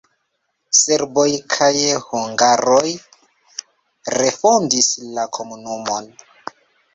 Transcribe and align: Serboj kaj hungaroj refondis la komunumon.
Serboj 0.77 1.25
kaj 1.55 1.73
hungaroj 2.05 2.85
refondis 4.17 4.89
la 5.19 5.27
komunumon. 5.39 6.11